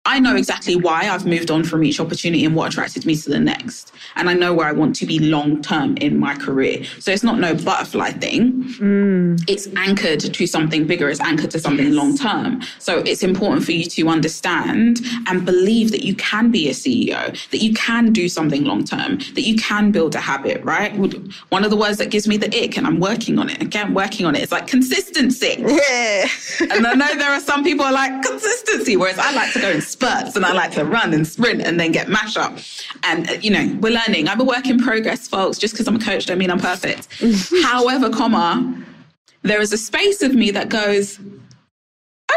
[0.03, 3.29] I know exactly why I've moved on from each opportunity and what attracted me to
[3.29, 3.91] the next.
[4.15, 6.83] And I know where I want to be long term in my career.
[6.97, 8.63] So it's not no butterfly thing.
[8.63, 9.43] Mm.
[9.47, 12.63] It's anchored to something bigger, it's anchored to something long term.
[12.79, 17.37] So it's important for you to understand and believe that you can be a CEO,
[17.51, 20.97] that you can do something long term, that you can build a habit, right?
[21.49, 23.93] One of the words that gives me the ick, and I'm working on it, again,
[23.93, 25.57] working on it, is like consistency.
[25.59, 26.27] Yeah.
[26.71, 29.61] And I know there are some people who are like consistency, whereas I like to
[29.61, 32.57] go in spurts and I like to run and sprint and then get mash up.
[33.03, 34.27] And, uh, you know, we're learning.
[34.27, 35.57] I'm a work in progress, folks.
[35.57, 37.07] Just because I'm a coach don't mean I'm perfect.
[37.63, 38.83] However, comma,
[39.43, 41.19] there is a space of me that goes,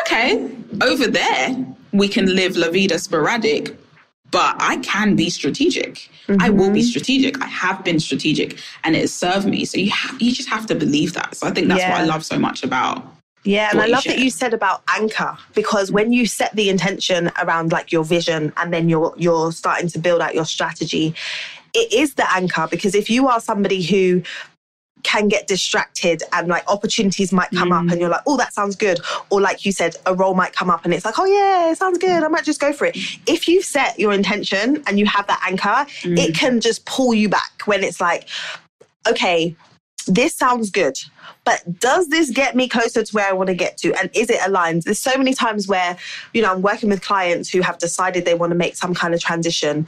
[0.01, 0.51] okay,
[0.83, 1.57] over there,
[1.93, 3.77] we can live La Vida sporadic,
[4.31, 6.11] but I can be strategic.
[6.41, 7.41] I will be strategic.
[7.41, 9.65] I have been strategic and it has served me.
[9.65, 11.37] So you, ha- you just have to believe that.
[11.37, 13.05] So I think that's what I love so much about
[13.45, 17.31] Yeah, and I love that you said about anchor because when you set the intention
[17.43, 21.15] around like your vision and then you're you're starting to build out your strategy,
[21.75, 24.23] it is the anchor because if you are somebody who
[25.03, 28.75] can get distracted and like opportunities might come up and you're like, oh, that sounds
[28.75, 29.01] good.
[29.29, 31.77] Or like you said, a role might come up and it's like, oh yeah, it
[31.77, 32.23] sounds good.
[32.23, 32.97] I might just go for it.
[33.27, 37.29] If you've set your intention and you have that anchor, it can just pull you
[37.29, 38.29] back when it's like,
[39.07, 39.55] okay,
[40.07, 40.97] this sounds good,
[41.45, 43.93] but does this get me closer to where I want to get to?
[43.95, 44.83] And is it aligned?
[44.83, 45.97] There's so many times where,
[46.33, 49.15] you know, I'm working with clients who have decided they want to make some kind
[49.15, 49.87] of transition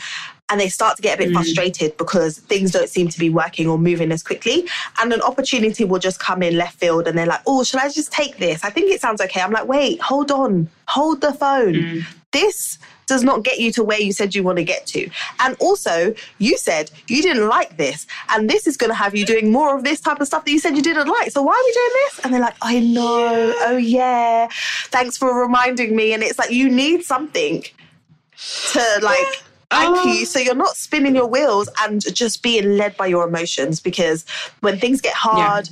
[0.48, 1.34] and they start to get a bit mm.
[1.34, 4.68] frustrated because things don't seem to be working or moving as quickly.
[5.00, 7.88] And an opportunity will just come in left field and they're like, oh, should I
[7.88, 8.62] just take this?
[8.64, 9.40] I think it sounds okay.
[9.40, 11.74] I'm like, wait, hold on, hold the phone.
[11.74, 12.04] Mm.
[12.30, 15.08] This does not get you to where you said you want to get to.
[15.40, 19.24] And also, you said you didn't like this, and this is going to have you
[19.24, 21.30] doing more of this type of stuff that you said you didn't like.
[21.30, 22.20] So why are we doing this?
[22.24, 23.54] And they're like, I know.
[23.60, 24.48] Oh yeah.
[24.86, 26.12] Thanks for reminding me.
[26.12, 27.64] And it's like you need something
[28.72, 29.42] to like
[29.72, 33.80] anchor you so you're not spinning your wheels and just being led by your emotions
[33.80, 34.24] because
[34.60, 35.68] when things get hard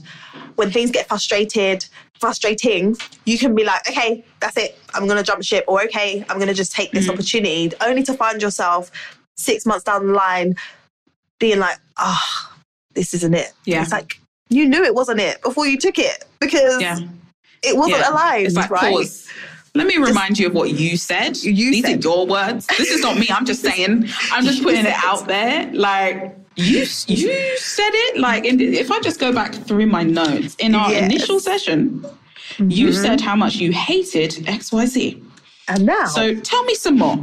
[0.57, 1.85] when things get frustrated
[2.19, 6.39] frustrating you can be like okay that's it i'm gonna jump ship or okay i'm
[6.39, 8.91] gonna just take this opportunity only to find yourself
[9.37, 10.55] six months down the line
[11.39, 12.53] being like ah
[12.95, 13.83] this isn't it Yeah.
[13.83, 16.99] it's like you knew it wasn't it before you took it because Yeah.
[17.63, 18.11] it wasn't Yeah.
[18.11, 19.29] aligned It's like right pause.
[19.77, 21.37] Let me remind you of what you said.
[21.43, 21.99] You These said.
[21.99, 22.67] are your words.
[22.79, 23.27] This is not me.
[23.31, 24.09] I'm just saying.
[24.31, 25.69] I'm just putting it out there.
[25.73, 30.55] Like You you said it like in, if I just go back through my notes
[30.61, 31.05] in our Yes.
[31.05, 32.07] initial session,
[32.59, 33.03] you mm-hmm.
[33.03, 35.21] said how much you hated XYZ.
[35.67, 37.19] And now, So tell me some more.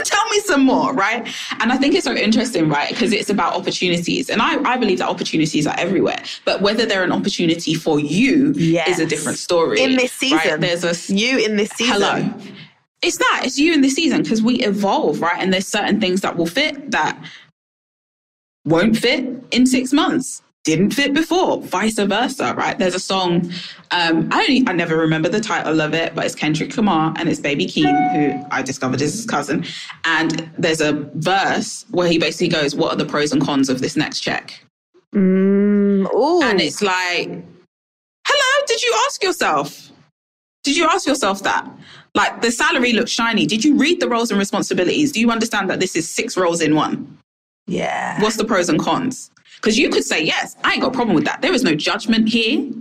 [0.04, 1.26] tell me some more, right?
[1.60, 2.88] And I think it's so interesting, right?
[2.90, 4.30] Because it's about opportunities.
[4.30, 6.22] And I, I believe that opportunities are everywhere.
[6.44, 8.88] But whether they're an opportunity for you Yes.
[8.88, 9.80] is a different story.
[9.82, 10.42] in this right?
[10.42, 11.94] season, There's a you in this season.
[11.94, 12.34] hello.
[13.02, 13.42] It's that.
[13.44, 15.40] It's you in this season because we evolve, right?
[15.40, 17.18] And there's certain things that will fit that
[18.64, 20.42] won't fit in six months.
[20.64, 22.78] Didn't fit before, vice versa, right?
[22.78, 23.50] There's a song.
[23.92, 27.30] Um, I only, I never remember the title of it, but it's Kendrick Lamar and
[27.30, 29.64] it's Baby Keem, who I discovered is his cousin.
[30.04, 33.80] And there's a verse where he basically goes, "What are the pros and cons of
[33.80, 34.62] this next check?"
[35.14, 36.08] Mm.
[36.42, 37.28] And it's like,
[38.26, 39.90] hello, did you ask yourself?
[40.62, 41.68] Did you ask yourself that?
[42.14, 43.46] Like the salary looks shiny.
[43.46, 45.12] Did you read the roles and responsibilities?
[45.12, 47.18] Do you understand that this is six roles in one?
[47.66, 48.20] yeah.
[48.20, 49.30] What's the pros and cons?
[49.60, 51.42] Because you could say, yes, I ain't got a problem with that.
[51.42, 52.72] There is no judgment here.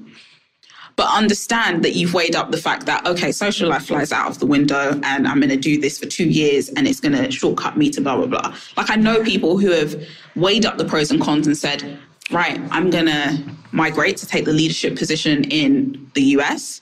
[0.96, 4.40] But understand that you've weighed up the fact that, okay, social life flies out of
[4.40, 7.32] the window and I'm going to do this for two years and it's going to
[7.32, 8.54] shortcut me to blah, blah, blah.
[8.76, 9.96] Like I know people who have
[10.36, 11.98] weighed up the pros and cons and said,
[12.32, 16.82] right, I'm going to migrate to take the leadership position in the US.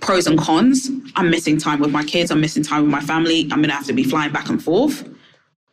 [0.00, 2.32] Pros and cons, I'm missing time with my kids.
[2.32, 3.42] I'm missing time with my family.
[3.42, 5.08] I'm going to have to be flying back and forth.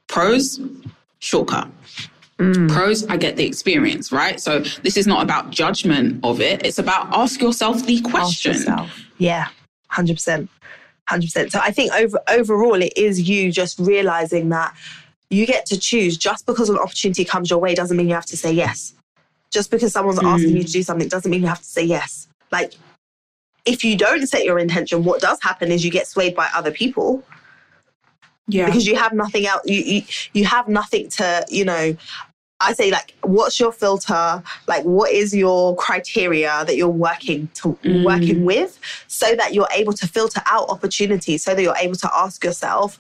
[0.08, 0.60] Pros,
[1.20, 1.70] shortcut.
[2.38, 2.70] Mm.
[2.70, 4.40] Pros, I get the experience, right?
[4.40, 6.66] So this is not about judgment of it.
[6.66, 8.54] It's about ask yourself the question.
[8.54, 8.92] yourself.
[9.18, 9.48] Yeah,
[9.88, 10.50] hundred percent,
[11.08, 11.52] hundred percent.
[11.52, 14.76] So I think over overall, it is you just realizing that
[15.30, 16.16] you get to choose.
[16.16, 18.94] Just because an opportunity comes your way doesn't mean you have to say yes.
[19.50, 20.32] Just because someone's mm.
[20.32, 22.28] asking you to do something doesn't mean you have to say yes.
[22.52, 22.74] Like
[23.66, 26.72] if you don't set your intention, what does happen is you get swayed by other
[26.72, 27.24] people
[28.48, 28.68] Yeah.
[28.68, 29.64] because you have nothing else.
[29.66, 30.02] You, you
[30.34, 31.98] you have nothing to you know.
[32.60, 34.42] I say like, what's your filter?
[34.68, 38.04] Like, what is your criteria that you're working to Mm.
[38.04, 42.10] working with, so that you're able to filter out opportunities, so that you're able to
[42.16, 42.98] ask yourself,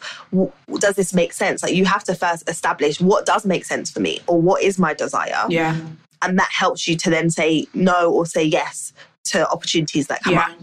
[0.79, 1.63] does this make sense?
[1.63, 4.77] Like, you have to first establish what does make sense for me, or what is
[4.77, 5.75] my desire, yeah.
[6.21, 8.93] and that helps you to then say no or say yes
[9.25, 10.49] to opportunities that come Yeah.
[10.51, 10.57] up.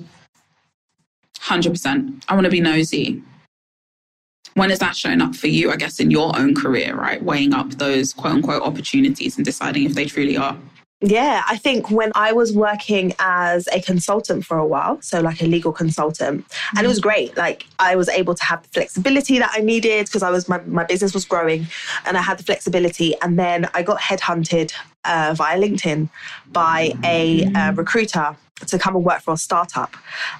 [1.40, 2.22] 100%.
[2.28, 3.22] I want to be nosy.
[4.54, 7.22] When is that showing up for you, I guess, in your own career, right?
[7.22, 10.56] Weighing up those quote unquote opportunities and deciding if they truly are.
[11.00, 15.42] Yeah, I think when I was working as a consultant for a while, so like
[15.42, 17.36] a legal consultant, and it was great.
[17.36, 20.60] Like I was able to have the flexibility that I needed because I was my,
[20.60, 21.66] my business was growing
[22.06, 23.20] and I had the flexibility.
[23.20, 24.72] And then I got headhunted
[25.04, 26.08] uh, via LinkedIn
[26.52, 29.96] by a uh, recruiter to come and work for a startup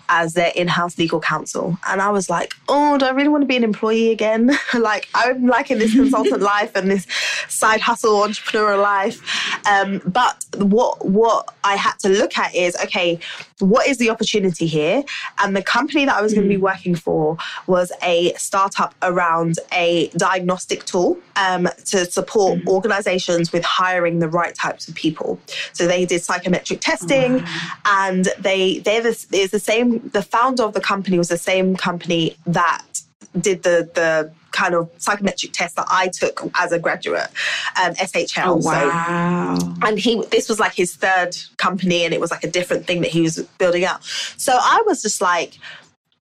[0.09, 1.77] as their in-house legal counsel.
[1.89, 4.57] And I was like, oh, do I really want to be an employee again?
[4.75, 7.07] like I'm liking this consultant life and this
[7.49, 9.67] side hustle entrepreneurial life.
[9.67, 13.19] Um, but what what I had to look at is okay,
[13.59, 15.03] what is the opportunity here?
[15.39, 19.59] And the company that I was going to be working for was a startup around
[19.73, 25.39] a diagnostic tool um, to support organizations with hiring the right types of people.
[25.73, 27.45] So they did psychometric testing,
[28.09, 30.09] and they they're the, it's the same.
[30.11, 32.85] The founder of the company was the same company that
[33.41, 37.29] did the the kind of psychometric test that I took as a graduate,
[37.83, 38.45] um, SHL.
[38.47, 39.75] Oh, So wow.
[39.83, 43.01] and he this was like his third company and it was like a different thing
[43.01, 44.05] that he was building out
[44.37, 45.59] so i was just like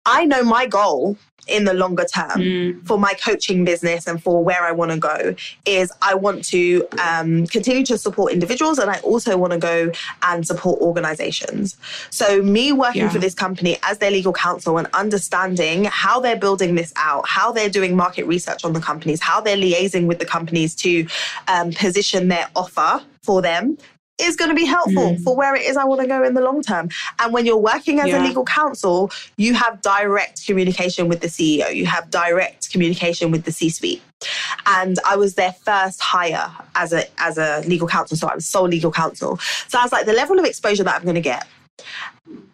[0.05, 2.85] i know my goal in the longer term Mm.
[2.87, 6.85] for my coaching business and for where i want to go is i want to
[7.01, 9.91] um, continue to support individuals and i also want to go
[10.23, 11.77] and support organizations
[12.09, 13.09] so me working Yeah.
[13.09, 17.51] for this company as their legal counsel and understanding how they're building this out how
[17.51, 21.05] they're doing market research on the companies how they're liaising with the companies to
[21.47, 23.77] um, position their offer for them
[24.23, 26.41] is going to be helpful for where it is I want to go in the
[26.41, 26.89] long term.
[27.19, 31.73] And when you're working as a legal counsel, you have direct communication with the CEO,
[31.73, 34.01] you have direct communication with the C-suite.
[34.65, 38.45] And I was their first hire as a as a legal counsel, so I was
[38.45, 39.37] sole legal counsel.
[39.67, 41.45] So I was like, the level of exposure that I'm going to get.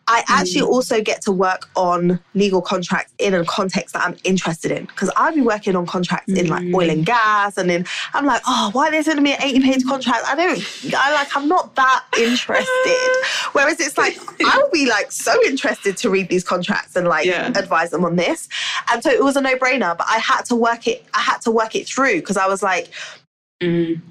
[0.10, 0.70] I actually mm.
[0.70, 5.12] also get to work on legal contracts in a context that I'm interested in because
[5.16, 7.06] I've been working on contracts in like oil and mm.
[7.06, 9.90] gas, and then I'm like, oh, why are they sending me an 80 page mm.
[9.90, 10.26] contract?
[10.28, 13.16] I don't, I like, I'm not that interested.
[13.52, 17.28] Whereas it's like, I would be like so interested to read these contracts and like
[17.28, 17.52] Yeah.
[17.56, 18.50] advise them on this.
[18.92, 21.38] And so it was a no brainer, but I had to work it, I had
[21.42, 22.90] to work it through because I was like,
[23.62, 24.02] Mm.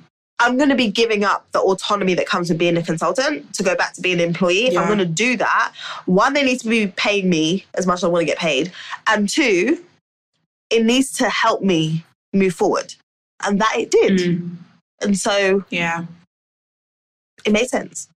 [0.41, 3.63] I'm going to be giving up the autonomy that comes with being a consultant to
[3.63, 4.67] go back to being an employee.
[4.69, 5.73] If I'm going to do that,
[6.07, 8.73] one, they need to be paying me as much as I want to get paid.
[9.09, 9.85] And two,
[10.71, 12.95] it needs to help me move forward.
[13.45, 14.19] And that it did.
[14.19, 14.57] Mm.
[15.01, 16.05] And so Yeah.
[17.45, 18.09] it made sense.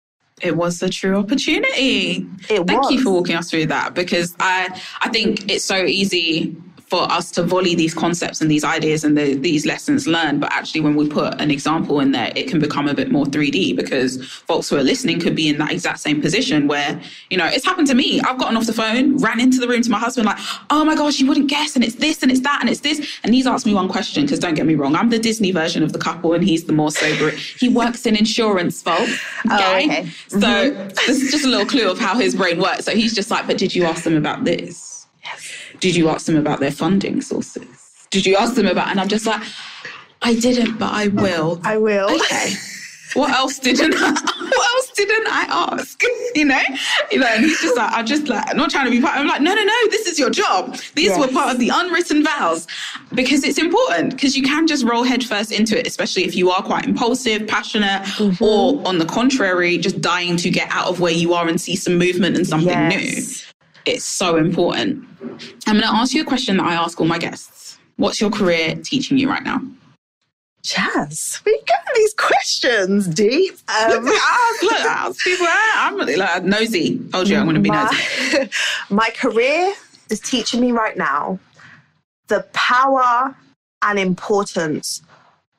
[0.41, 2.25] It was a true opportunity.
[2.49, 2.91] It Thank was.
[2.91, 6.55] you for walking us through that because I I think it's so easy
[6.91, 10.51] for us to volley these concepts and these ideas and the, these lessons learned, but
[10.51, 13.77] actually when we put an example in there, it can become a bit more 3D
[13.77, 17.45] because folks who are listening could be in that exact same position where, you know,
[17.45, 18.19] it's happened to me.
[18.19, 20.37] I've gotten off the phone, ran into the room to my husband, like,
[20.69, 22.99] oh my gosh, you wouldn't guess, and it's this and it's that and it's this.
[23.23, 25.83] And he's asked me one question, because don't get me wrong, I'm the Disney version
[25.83, 27.29] of the couple and he's the more sober.
[27.29, 29.17] He works in insurance, folks.
[29.49, 30.09] Oh, okay.
[30.27, 30.89] So mm-hmm.
[31.07, 32.83] this is just a little clue of how his brain works.
[32.83, 34.91] So he's just like, but did you ask them about this?
[35.81, 37.65] Did you ask them about their funding sources?
[38.11, 38.87] Did you ask them about?
[38.89, 39.41] And I'm just like,
[40.21, 41.59] I didn't, but I will.
[41.63, 42.09] I will.
[42.21, 42.53] Okay.
[43.13, 46.01] What else didn't I, what else didn't I ask?
[46.33, 46.61] You know?
[47.11, 49.17] You know, and he's just like, I'm just like, I'm not trying to be part.
[49.17, 50.77] I'm like, no, no, no, this is your job.
[50.95, 51.19] These Yes.
[51.19, 52.67] were part of the unwritten vows.
[53.13, 56.63] Because it's important, because you can just roll headfirst into it, especially if you are
[56.63, 58.41] quite impulsive, passionate, Mm-hmm.
[58.41, 61.75] or on the contrary, just dying to get out of where you are and see
[61.75, 63.21] some movement and something new
[63.85, 65.03] it's so important.
[65.71, 67.77] I'm going to ask you a question that I ask all my guests.
[67.95, 69.61] What's your career teaching you right now?
[70.63, 73.53] Jaz, we got these questions deep.
[73.69, 74.03] Um, Look,
[74.63, 75.45] look, people.
[75.47, 76.99] I- I'm really like nosy.
[77.13, 77.95] Told you I'm going to be nosy.
[78.33, 78.49] my,
[78.89, 79.73] my career
[80.09, 81.39] is teaching me right now
[82.27, 83.33] the power
[83.81, 85.01] and importance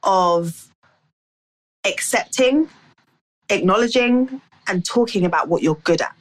[0.02, 0.68] of
[1.86, 2.68] accepting,
[3.48, 6.14] acknowledging, and talking about what you're good at.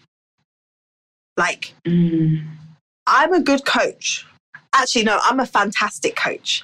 [1.35, 2.45] Like, Mm,
[3.07, 4.25] I'm a good coach.
[4.73, 6.63] Actually, no, I'm a fantastic coach.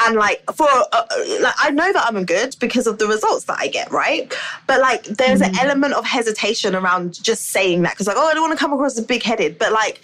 [0.00, 1.04] And like for uh,
[1.40, 4.32] like I know that I'm good because of the results that I get, right?
[4.66, 8.32] But like there's an element of hesitation around just saying that because like oh I
[8.32, 9.58] don't want to come across as big headed.
[9.58, 10.00] But like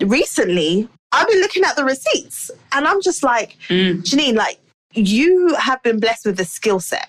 [0.00, 4.58] recently I've been looking at the receipts and I'm just like mm, Janine, like
[4.92, 7.08] you have been blessed with a skill set,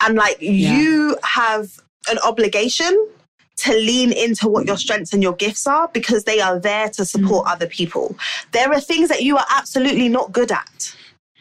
[0.00, 1.78] and like you have
[2.10, 3.08] an obligation
[3.56, 7.04] to lean into what your strengths and your gifts are because they are there to
[7.04, 8.16] support other people.
[8.52, 10.94] There are things that you are absolutely not good at.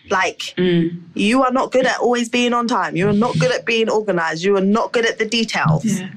[0.10, 1.02] Like mm.
[1.16, 2.96] you are not good at always being on time.
[2.96, 4.44] You are not good at being organized.
[4.44, 6.10] You are not good at the details Yeah.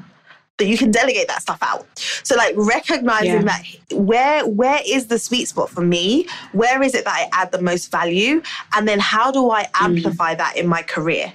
[0.56, 1.86] but you can delegate that stuff out.
[2.22, 3.58] So like recognizing Yeah.
[3.58, 6.26] that where where is the sweet spot for me?
[6.52, 8.42] Where is it that I add the most value?
[8.74, 11.32] And then how do I amplify that in my career?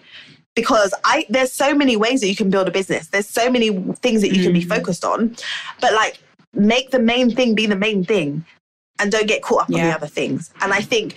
[0.56, 3.08] Because I there's so many ways that you can build a business.
[3.08, 5.36] There's so many things that you can be focused on.
[5.82, 6.20] But like
[6.54, 8.46] make the main thing be the main thing
[9.00, 10.52] and don't get caught up on the other things.
[10.62, 11.16] And I think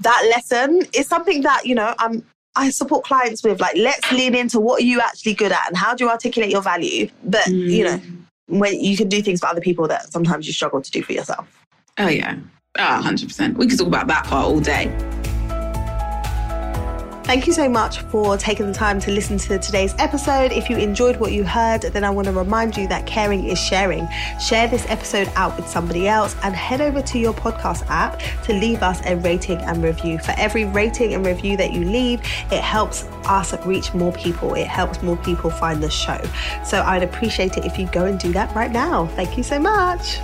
[0.00, 2.24] that lesson is something that, you know, I'm
[2.54, 5.76] I support clients with like let's lean into what are you actually good at and
[5.76, 7.10] how do you articulate your value.
[7.24, 8.00] But you know,
[8.46, 11.12] when you can do things for other people that sometimes you struggle to do for
[11.12, 11.46] yourself.
[11.98, 12.36] Oh, yeah.
[12.78, 13.56] Ah, 100%.
[13.56, 14.86] We could talk about that part all day.
[17.26, 20.52] Thank you so much for taking the time to listen to today's episode.
[20.52, 23.58] If you enjoyed what you heard, then I want to remind you that caring is
[23.58, 24.06] sharing.
[24.40, 28.52] Share this episode out with somebody else and head over to your podcast app to
[28.52, 30.20] leave us a rating and review.
[30.20, 32.20] For every rating and review that you leave,
[32.52, 34.54] it helps us reach more people.
[34.54, 36.20] It helps more people find the show.
[36.64, 39.08] So I'd appreciate it if you go and do that right now.
[39.08, 40.20] Thank you so much.